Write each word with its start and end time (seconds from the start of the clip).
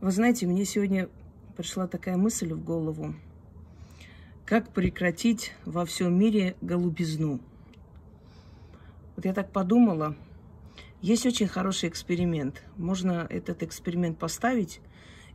Вы 0.00 0.12
знаете, 0.12 0.46
мне 0.46 0.64
сегодня 0.64 1.10
пришла 1.58 1.86
такая 1.86 2.16
мысль 2.16 2.54
в 2.54 2.64
голову. 2.64 3.14
Как 4.46 4.72
прекратить 4.72 5.52
во 5.66 5.84
всем 5.84 6.18
мире 6.18 6.56
голубизну? 6.62 7.38
Вот 9.14 9.26
я 9.26 9.34
так 9.34 9.52
подумала, 9.52 10.16
есть 11.02 11.26
очень 11.26 11.48
хороший 11.48 11.90
эксперимент. 11.90 12.62
Можно 12.78 13.26
этот 13.28 13.62
эксперимент 13.62 14.18
поставить, 14.18 14.80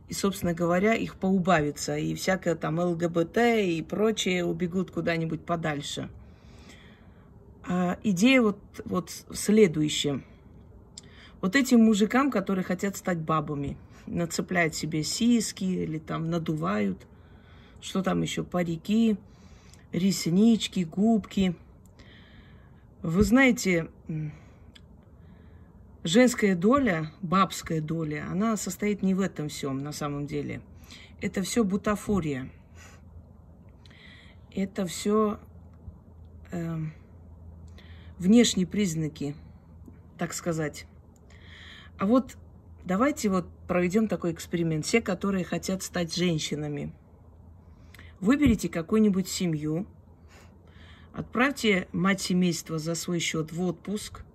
и, 0.08 0.14
собственно 0.14 0.52
говоря, 0.52 0.94
их 0.94 1.14
поубавится. 1.14 1.96
И 1.96 2.16
всякое 2.16 2.56
там 2.56 2.80
ЛГБТ 2.80 3.36
и 3.62 3.86
прочее 3.88 4.44
убегут 4.44 4.90
куда-нибудь 4.90 5.44
подальше. 5.44 6.10
А 7.68 8.00
идея 8.02 8.42
вот, 8.42 8.58
вот 8.84 9.10
следующая. 9.32 10.24
Вот 11.40 11.54
этим 11.54 11.84
мужикам, 11.84 12.32
которые 12.32 12.64
хотят 12.64 12.96
стать 12.96 13.18
бабами, 13.18 13.76
нацепляют 14.06 14.74
себе 14.74 15.02
сиськи 15.02 15.64
или 15.64 15.98
там 15.98 16.30
надувают, 16.30 17.06
что 17.80 18.02
там 18.02 18.22
еще, 18.22 18.44
парики, 18.44 19.16
реснички, 19.92 20.84
губки. 20.84 21.54
Вы 23.02 23.22
знаете, 23.22 23.88
женская 26.04 26.54
доля, 26.54 27.12
бабская 27.22 27.80
доля, 27.80 28.26
она 28.30 28.56
состоит 28.56 29.02
не 29.02 29.14
в 29.14 29.20
этом 29.20 29.48
всем 29.48 29.78
на 29.78 29.92
самом 29.92 30.26
деле. 30.26 30.60
Это 31.20 31.42
все 31.42 31.64
бутафория. 31.64 32.50
Это 34.54 34.86
все 34.86 35.38
э, 36.50 36.58
эм, 36.58 36.92
внешние 38.18 38.66
признаки, 38.66 39.34
так 40.18 40.32
сказать. 40.32 40.86
А 41.98 42.06
вот 42.06 42.36
давайте 42.84 43.28
вот 43.28 43.46
проведем 43.66 44.08
такой 44.08 44.32
эксперимент. 44.32 44.86
Все, 44.86 45.00
которые 45.00 45.44
хотят 45.44 45.82
стать 45.82 46.14
женщинами, 46.14 46.92
выберите 48.20 48.68
какую-нибудь 48.68 49.28
семью, 49.28 49.86
отправьте 51.12 51.88
мать 51.92 52.20
семейства 52.20 52.78
за 52.78 52.94
свой 52.94 53.18
счет 53.18 53.52
в 53.52 53.62
отпуск– 53.62 54.22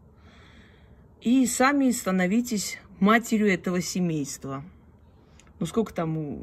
и 1.21 1.45
сами 1.45 1.91
становитесь 1.91 2.79
матерью 2.99 3.53
этого 3.53 3.79
семейства. 3.79 4.63
Ну, 5.59 5.67
сколько 5.67 5.93
там 5.93 6.17
у, 6.17 6.41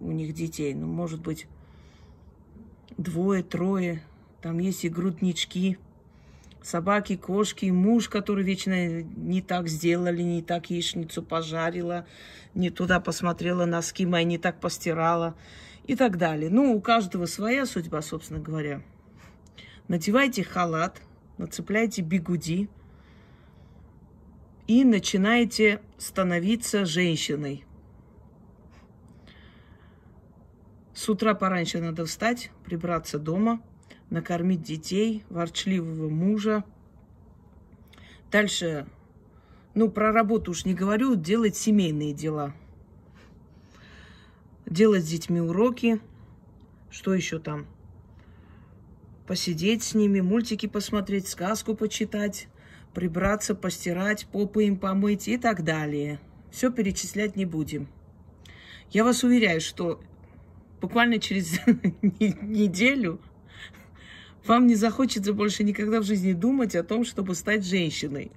у 0.00 0.12
них 0.12 0.34
детей? 0.34 0.72
Ну, 0.72 0.86
может 0.86 1.20
быть, 1.20 1.48
двое, 2.96 3.42
трое. 3.42 4.04
Там 4.40 4.60
есть 4.60 4.84
и 4.84 4.88
груднички, 4.88 5.78
собаки, 6.62 7.16
кошки, 7.16 7.66
муж, 7.66 8.08
который 8.08 8.44
вечно 8.44 9.02
не 9.02 9.42
так 9.42 9.68
сделали, 9.68 10.22
не 10.22 10.42
так 10.42 10.70
яичницу 10.70 11.22
пожарила, 11.22 12.06
не 12.54 12.70
туда 12.70 13.00
посмотрела, 13.00 13.64
носки 13.66 14.06
мои 14.06 14.24
не 14.24 14.38
так 14.38 14.60
постирала 14.60 15.34
и 15.86 15.96
так 15.96 16.18
далее. 16.18 16.50
Ну, 16.50 16.74
у 16.74 16.80
каждого 16.80 17.26
своя 17.26 17.66
судьба, 17.66 18.02
собственно 18.02 18.40
говоря. 18.40 18.82
Надевайте 19.88 20.44
халат, 20.44 21.00
нацепляйте 21.38 22.02
бигуди– 22.02 22.68
и 24.70 24.84
начинаете 24.84 25.80
становиться 25.98 26.86
женщиной. 26.86 27.64
С 30.94 31.08
утра 31.08 31.34
пораньше 31.34 31.80
надо 31.80 32.06
встать, 32.06 32.52
прибраться 32.64 33.18
дома, 33.18 33.60
накормить 34.10 34.62
детей, 34.62 35.24
ворчливого 35.30 36.08
мужа. 36.08 36.64
Дальше, 38.30 38.86
ну, 39.74 39.88
про 39.88 40.12
работу 40.12 40.50
уж 40.50 40.64
не 40.64 40.74
говорю, 40.74 41.14
делать 41.14 41.56
семейные 41.56 42.12
дела. 42.12 42.54
Делать 44.66 45.04
с 45.04 45.08
детьми 45.08 45.40
уроки. 45.40 46.00
Что 46.90 47.14
еще 47.14 47.38
там? 47.38 47.66
Посидеть 49.26 49.82
с 49.82 49.94
ними, 49.94 50.20
мультики 50.20 50.66
посмотреть, 50.66 51.28
сказку 51.28 51.74
почитать 51.74 52.48
прибраться, 52.94 53.54
постирать, 53.54 54.26
попы 54.26 54.64
им 54.64 54.76
помыть 54.76 55.28
и 55.28 55.36
так 55.36 55.64
далее. 55.64 56.20
Все 56.50 56.70
перечислять 56.70 57.36
не 57.36 57.44
будем. 57.44 57.88
Я 58.90 59.04
вас 59.04 59.22
уверяю, 59.22 59.60
что 59.60 60.00
буквально 60.80 61.18
через 61.20 61.60
неделю 62.02 63.20
вам 64.46 64.66
не 64.66 64.74
захочется 64.74 65.32
больше 65.32 65.64
никогда 65.64 66.00
в 66.00 66.04
жизни 66.04 66.32
думать 66.32 66.74
о 66.74 66.82
том, 66.82 67.04
чтобы 67.04 67.34
стать 67.34 67.64
женщиной. 67.64 68.30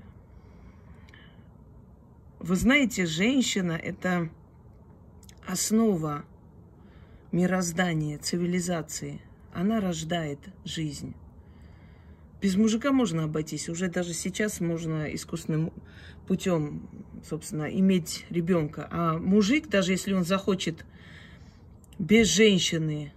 Вы 2.40 2.56
знаете, 2.56 3.06
женщина– 3.06 3.72
это 3.84 4.30
основа 5.48 6.26
мироздания, 7.32 8.18
цивилизации. 8.18 9.22
Она 9.54 9.80
рождает 9.80 10.40
жизнь. 10.66 11.16
Без 12.42 12.58
мужика 12.58 12.92
можно 12.92 13.24
обойтись. 13.24 13.70
Уже 13.70 13.88
даже 13.88 14.14
сейчас 14.14 14.60
можно 14.60 15.06
искусственным 15.14 15.72
путем, 16.28 16.90
собственно, 17.28 17.64
иметь 17.64 18.26
ребенка. 18.30 18.90
А 18.92 19.18
мужик, 19.18 19.70
даже 19.70 19.94
если 19.94 20.14
он 20.14 20.26
захочет 20.26 20.86
без 21.98 22.28
женщины 22.28 23.14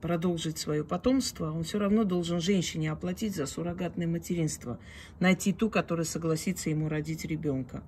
продолжить 0.00 0.58
свое 0.58 0.84
потомство, 0.84 1.50
он 1.50 1.64
все 1.64 1.78
равно 1.78 2.04
должен 2.04 2.40
женщине 2.40 2.90
оплатить 2.92 3.34
за 3.34 3.46
суррогатное 3.46 4.06
материнство, 4.06 4.78
найти 5.20 5.52
ту, 5.52 5.70
которая 5.70 6.04
согласится 6.04 6.70
ему 6.70 6.88
родить 6.88 7.24
ребенка. 7.24 7.82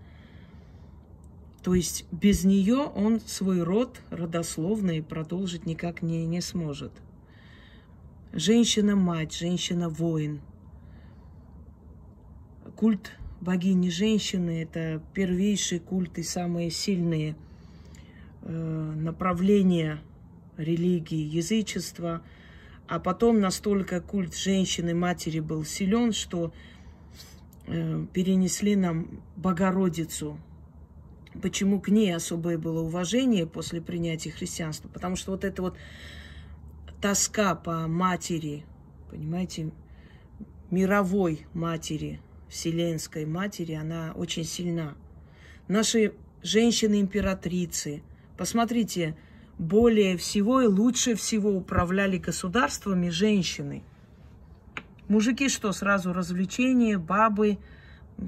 То 1.62 1.75
есть 1.75 2.06
без 2.10 2.44
нее 2.44 2.78
он 2.78 3.20
свой 3.20 3.62
род 3.62 4.00
родословный 4.10 5.03
продолжить 5.03 5.66
никак 5.66 6.03
не, 6.03 6.26
не 6.26 6.41
сможет. 6.41 6.93
Женщина-мать, 8.32 9.34
женщина-воин– 9.34 10.41
культ 12.81 13.12
богини 13.43 13.91
женщины– 13.91 14.62
это 14.65 15.03
первейший 15.12 15.81
культ 15.81 16.19
и 16.19 16.22
самые 16.22 16.70
сильные 16.70 17.37
э, 18.41 18.93
направления 18.97 20.00
религии, 20.60 21.19
язычества. 21.19 22.22
А 22.88 22.98
потом 22.98 23.41
настолько 23.41 24.00
культ 24.00 24.34
женщины-матери 24.37 25.41
был 25.41 25.65
силен, 25.65 26.12
что 26.12 26.53
э, 27.66 28.06
перенесли 28.12 28.76
нам 28.76 29.22
Богородицу. 29.37 30.38
Почему 31.41 31.81
к 31.81 31.88
ней 31.88 32.15
особое 32.15 32.59
было 32.59 32.81
уважение 32.81 33.47
после 33.47 33.81
принятия 33.81 34.31
христианства? 34.31 34.88
Потому 34.88 35.16
что 35.16 35.31
вот 35.31 35.44
эта 35.44 35.62
вот 35.62 35.76
тоска 37.00 37.54
по 37.54 37.87
матери, 37.87 38.65
понимаете, 39.10 39.70
мировой 40.70 41.47
матери– 41.54 42.20
Вселенской 42.50 43.25
Матери, 43.25 43.72
она 43.75 44.12
очень 44.15 44.44
сильна. 44.44 44.97
Наши 45.69 46.15
женщины-императрицы, 46.43 48.03
посмотрите, 48.37 49.16
более 49.60 50.16
всего 50.16 50.62
и 50.62 50.66
лучше 50.66 51.15
всего 51.15 51.50
управляли 51.50 52.16
государствами 52.16 53.10
женщины. 53.10 53.82
Мужики 55.06 55.50
что, 55.50 55.72
сразу 55.72 56.15
развлечения, 56.15 56.97
бабы, 56.97 57.59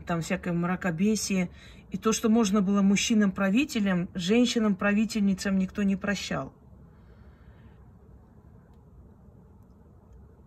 там 0.06 0.20
всякое 0.20 0.52
мракобесие. 0.52 1.48
И 1.90 1.96
то, 1.96 2.12
что 2.12 2.28
можно 2.28 2.60
было 2.60 2.82
мужчинам-правителям, 2.82 4.10
женщинам-правительницам 4.14 5.56
никто 5.56 5.82
не 5.82 5.96
прощал. 5.96 6.52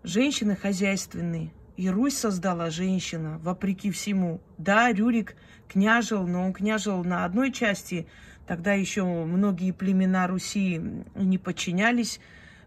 Женщины 0.03 0.55
хозяйственные, 0.55 1.51
и 1.77 1.89
Русь 1.89 2.15
создала 2.15 2.69
женщина, 2.69 3.39
вопреки 3.39 3.89
всему. 3.89 4.39
Да, 4.59 4.91
Рюрик 4.91 5.35
княжил, 5.67 6.27
но 6.27 6.45
он 6.45 6.53
княжил 6.53 7.03
на 7.03 7.25
одной 7.25 7.51
части. 7.51 8.07
Тогда 8.47 8.73
еще 8.73 9.03
многие 9.03 9.71
племена 9.71 10.27
Руси 10.27 10.81
не 11.15 11.37
подчинялись 11.37 12.19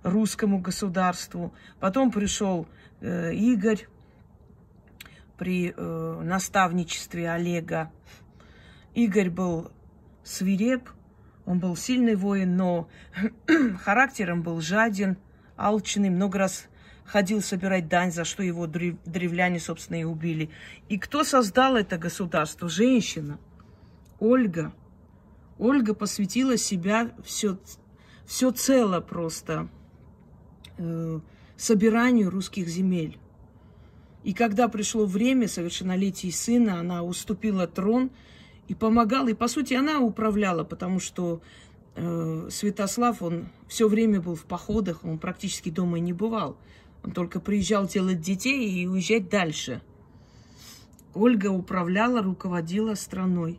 русскому 0.02 0.58
государству. 0.58 1.54
Потом 1.80 2.10
пришел 2.10 2.66
э, 3.00 3.32
Игорь 3.34 3.86
при 5.36 5.72
э, 5.76 6.20
наставничестве 6.24 7.30
Олега. 7.30 7.92
Игорь 8.94 9.30
был 9.30 9.70
свиреп, 10.24 10.90
он 11.46 11.60
был 11.60 11.76
сильный 11.76 12.16
воин, 12.16 12.56
но 12.56 12.88
характером 13.82 14.42
был 14.42 14.60
жаден, 14.60 15.16
алчный, 15.56 16.10
много 16.10 16.38
раз 16.38 16.66
ходил 17.04 17.40
собирать 17.40 17.88
дань, 17.88 18.12
за 18.12 18.24
что 18.24 18.42
его 18.42 18.66
древляне, 18.66 19.60
собственно, 19.60 20.00
и 20.00 20.04
убили. 20.04 20.50
И 20.88 20.98
кто 20.98 21.24
создал 21.24 21.76
это 21.76 21.96
государство? 21.96 22.68
Женщина. 22.68 23.38
Ольга. 24.18 24.72
Ольга 25.58 25.94
посвятила 25.94 26.56
себя 26.56 27.12
все, 27.24 27.58
все 28.26 28.50
цело 28.52 29.00
просто 29.00 29.68
э, 30.76 31.20
собиранию 31.56 32.30
русских 32.30 32.68
земель. 32.68 33.18
И 34.22 34.32
когда 34.32 34.68
пришло 34.68 35.04
время 35.04 35.48
совершеннолетия 35.48 36.30
сына, 36.30 36.80
она 36.80 37.02
уступила 37.02 37.66
трон 37.66 38.10
и 38.68 38.74
помогала. 38.74 39.28
И, 39.28 39.34
по 39.34 39.48
сути, 39.48 39.74
она 39.74 40.00
управляла, 40.00 40.62
потому 40.62 41.00
что 41.00 41.40
э, 41.96 42.48
Святослав, 42.50 43.22
он 43.22 43.48
все 43.66 43.88
время 43.88 44.20
был 44.20 44.36
в 44.36 44.44
походах, 44.44 45.04
он 45.04 45.18
практически 45.18 45.70
дома 45.70 45.98
не 45.98 46.12
бывал. 46.12 46.56
Он 47.02 47.12
только 47.12 47.40
приезжал 47.40 47.86
делать 47.86 48.20
детей 48.20 48.70
и 48.70 48.86
уезжать 48.86 49.28
дальше. 49.28 49.82
Ольга 51.14 51.48
управляла, 51.48 52.22
руководила 52.22 52.94
страной. 52.94 53.58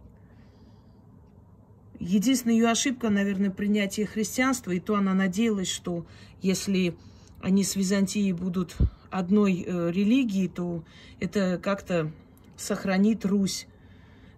Единственная 1.99 2.55
ее 2.55 2.69
ошибка, 2.69 3.09
наверное, 3.09 3.51
принятие 3.51 4.05
христианства, 4.05 4.71
и 4.71 4.79
то 4.79 4.95
она 4.95 5.13
надеялась, 5.13 5.69
что 5.69 6.05
если 6.41 6.95
они 7.41 7.65
с 7.65 7.75
Византией 7.75 8.31
будут 8.31 8.77
одной 9.09 9.65
э, 9.67 9.91
религии, 9.91 10.47
то 10.47 10.83
это 11.19 11.59
как-то 11.61 12.11
сохранит 12.55 13.25
Русь. 13.25 13.67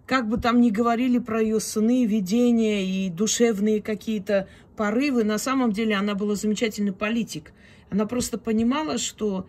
Как 0.06 0.28
бы 0.28 0.38
там 0.38 0.60
ни 0.60 0.70
говорили 0.70 1.18
про 1.18 1.40
ее 1.40 1.60
сыны, 1.60 2.04
видения 2.04 2.84
и 2.84 3.08
душевные 3.08 3.80
какие-то 3.80 4.48
порывы, 4.76 5.22
на 5.22 5.38
самом 5.38 5.70
деле 5.70 5.94
она 5.94 6.16
была 6.16 6.34
замечательный 6.34 6.92
политик. 6.92 7.52
Она 7.90 8.06
просто 8.06 8.38
понимала, 8.38 8.98
что 8.98 9.46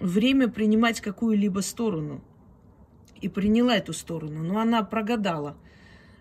время 0.00 0.48
принимать 0.48 1.00
какую-либо 1.00 1.60
сторону. 1.60 2.24
И 3.20 3.28
приняла 3.28 3.76
эту 3.76 3.92
сторону. 3.92 4.42
Но 4.42 4.58
она 4.58 4.82
прогадала– 4.82 5.56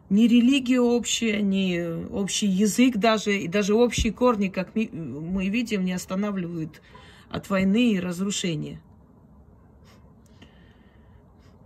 ни 0.09 0.27
религия 0.27 0.81
общая, 0.81 1.41
ни 1.41 2.07
общий 2.11 2.47
язык 2.47 2.97
даже, 2.97 3.39
и 3.39 3.47
даже 3.47 3.73
общие 3.73 4.13
корни, 4.13 4.49
как 4.49 4.75
мы 4.75 5.49
видим, 5.49 5.83
не 5.83 5.93
останавливают 5.93 6.81
от 7.29 7.49
войны 7.49 7.93
и 7.93 7.99
разрушения. 7.99 8.79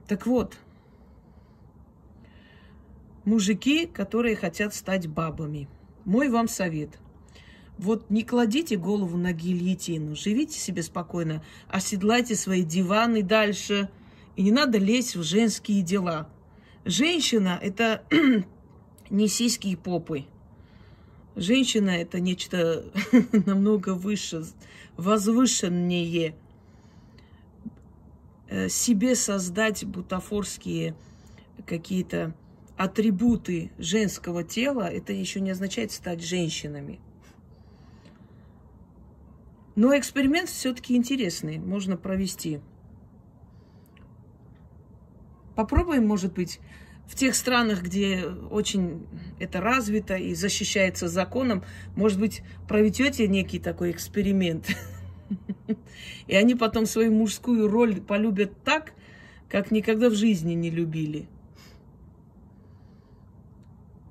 Так 0.07 0.25
вот, 0.25 0.57
мужики, 3.25 3.85
которые 3.85 4.35
хотят 4.35 4.73
стать 4.73 5.07
бабами. 5.07 5.67
Мой 6.05 6.29
вам 6.29 6.47
совет. 6.47 6.97
Вот 7.77 8.09
не 8.09 8.23
кладите 8.23 8.77
голову 8.77 9.17
на 9.17 9.31
гильотину, 9.31 10.15
живите 10.15 10.57
себе 10.57 10.81
спокойно, 10.81 11.43
оседлайте 11.67 12.35
свои 12.35 12.63
диваны 12.63 13.21
дальше, 13.21 13.89
и 14.35 14.43
не 14.43 14.51
надо 14.51 14.77
лезть 14.77 15.15
в 15.15 15.23
женские 15.23 15.81
дела– 15.81 16.29
Женщина– 16.85 17.59
это 17.61 18.03
не 19.09 19.27
сиськи 19.27 19.67
и 19.67 19.75
попы. 19.75 20.25
Женщина– 21.35 21.89
это 21.91 22.19
нечто 22.19 22.85
намного 23.45 23.93
выше, 23.93 24.43
возвышеннее. 24.97 26.35
Э, 28.49 28.69
себе 28.69 29.15
создать 29.15 29.85
бутафорские 29.85 30.95
какие-то 31.65 32.33
атрибуты 32.77 33.71
женского 33.77 34.43
тела, 34.43 34.89
это 34.89 35.13
еще 35.13 35.41
не 35.41 35.51
означает 35.51 35.91
стать 35.91 36.23
женщинами. 36.23 36.99
Но 39.75 39.97
эксперимент 39.97 40.49
все-таки 40.49 40.95
интересный, 40.95 41.57
можно 41.57 41.95
провести. 41.95 42.59
Попробуем, 45.59 46.07
может 46.07 46.35
быть, 46.35 46.61
в 47.05 47.15
тех 47.15 47.35
странах, 47.35 47.83
где 47.83 48.23
очень 48.49 49.05
это 49.39 49.59
развито 49.59 50.15
и 50.15 50.33
защищается 50.33 51.09
законом, 51.09 51.65
может 51.97 52.17
быть, 52.17 52.43
проведете 52.65 53.27
некий 53.27 53.59
такой 53.59 53.91
эксперимент. 53.91 54.69
И 56.27 56.33
они 56.33 56.55
потом 56.55 56.85
свою 56.85 57.11
мужскую 57.11 57.67
роль 57.67 57.99
полюбят 57.99 58.53
так, 58.63 58.93
как 59.49 59.69
никогда 59.69 60.09
в 60.09 60.13
жизни 60.13 60.53
не 60.53 60.69
любили. 60.69 61.27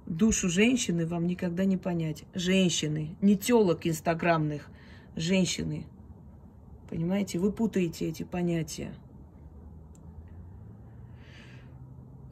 Душу 0.04 0.50
женщины 0.50 1.06
вам 1.06 1.26
никогда 1.26 1.64
не 1.64 1.78
понять. 1.78 2.24
Женщины, 2.34 3.16
не 3.22 3.38
телок 3.38 3.86
инстаграмных, 3.86 4.68
женщины. 5.16 5.86
Понимаете, 6.90 7.38
вы 7.38 7.52
путаете 7.52 8.06
эти 8.06 8.24
понятия. 8.24 8.92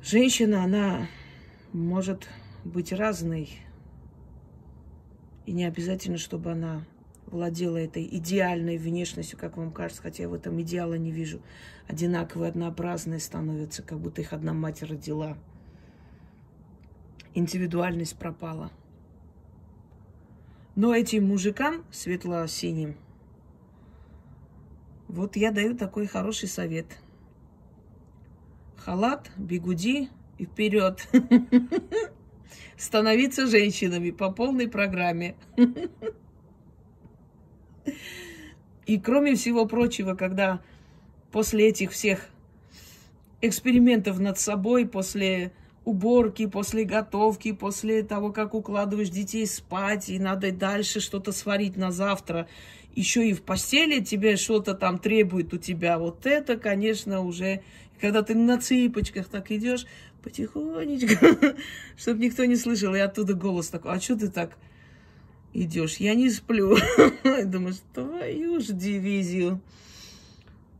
Женщина, 0.08 0.62
она 0.62 1.08
может 1.72 2.28
быть 2.62 2.92
разной. 2.92 3.50
И 5.46 5.50
не 5.50 5.64
обязательно, 5.64 6.16
чтобы 6.16 6.52
она 6.52 6.84
владела 7.26 7.76
этой 7.76 8.04
идеальной 8.04 8.78
внешностью, 8.78 9.36
как 9.36 9.56
вам 9.56 9.72
кажется, 9.72 10.02
хотя 10.02 10.22
я 10.22 10.28
в 10.28 10.34
этом 10.34 10.62
идеала 10.62 10.94
не 10.94 11.10
вижу. 11.10 11.42
Одинаковые, 11.88 12.50
однообразные 12.50 13.18
становятся, 13.18 13.82
как 13.82 13.98
будто 13.98 14.20
их 14.20 14.32
одна 14.32 14.52
мать 14.52 14.80
родила. 14.84 15.36
Индивидуальность 17.34 18.16
пропала. 18.16 18.70
Но 20.76 20.94
этим 20.94 21.26
мужикам 21.26 21.84
светло-синим, 21.90 22.94
вот 25.08 25.34
я 25.34 25.50
даю 25.50 25.76
такой 25.76 26.06
хороший 26.06 26.48
совет– 26.48 26.86
халат, 28.86 29.30
бигуди 29.36 30.08
и 30.38 30.46
вперед. 30.46 31.08
Становиться 32.78 33.48
женщинами 33.48 34.12
по 34.12 34.30
полной 34.30 34.68
программе. 34.68 35.34
И 38.86 39.00
кроме 39.00 39.34
всего 39.34 39.66
прочего, 39.66 40.14
когда 40.14 40.60
после 41.32 41.68
этих 41.68 41.90
всех 41.90 42.28
экспериментов 43.40 44.20
над 44.20 44.38
собой, 44.38 44.86
после 44.86 45.50
уборки, 45.84 46.46
после 46.46 46.84
готовки, 46.84 47.50
после 47.50 48.04
того, 48.04 48.32
как 48.32 48.54
укладываешь 48.54 49.10
детей 49.10 49.46
спать, 49.46 50.08
и 50.08 50.20
надо 50.20 50.52
дальше 50.52 51.00
что-то 51.00 51.32
сварить 51.32 51.76
на 51.76 51.90
завтра, 51.90 52.46
еще 52.94 53.28
и 53.28 53.32
в 53.34 53.42
постели 53.42 53.98
тебе 53.98 54.36
что-то 54.36 54.74
там 54.74 54.98
требует 54.98 55.52
у 55.52 55.58
тебя, 55.58 55.98
вот 55.98 56.24
это, 56.24 56.56
конечно, 56.56 57.20
уже 57.22 57.62
когда 58.00 58.22
ты 58.22 58.34
на 58.34 58.58
цыпочках 58.60 59.28
так 59.28 59.50
идешь, 59.50 59.86
потихонечку, 60.22 61.26
чтобы 61.96 62.20
никто 62.20 62.44
не 62.44 62.56
слышал, 62.56 62.94
и 62.94 62.98
оттуда 62.98 63.34
голос 63.34 63.68
такой, 63.68 63.92
а 63.92 64.00
что 64.00 64.16
ты 64.16 64.28
так 64.28 64.56
идешь? 65.52 65.96
Я 65.96 66.14
не 66.14 66.30
сплю. 66.30 66.76
Думаешь, 67.44 67.76
твою 67.94 68.60
ж 68.60 68.66
дивизию. 68.66 69.60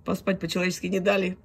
Поспать 0.05 0.41
по-человечески 0.41 0.87
не 0.87 1.01
дали. 1.01 1.37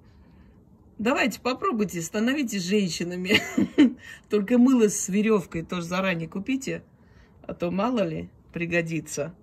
Давайте 0.97 1.39
попробуйте, 1.39 2.01
становитесь 2.01 2.63
женщинами. 2.63 3.41
Только 4.29 4.59
мыло 4.59 4.87
с 4.87 5.09
веревкой 5.09 5.63
тоже 5.63 5.83
заранее 5.83 6.29
купите, 6.29 6.83
а 7.41 7.55
то 7.55 7.71
мало 7.71 8.07
ли 8.07 8.29
пригодится. 8.53 9.33